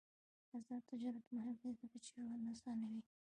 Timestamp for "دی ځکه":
1.61-1.97